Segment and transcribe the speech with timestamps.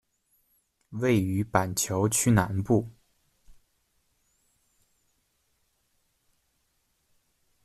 [0.89, 2.89] 位于板桥区南部。